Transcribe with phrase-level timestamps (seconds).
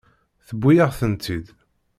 [0.47, 1.45] Tewwi-yaɣ-tent-id.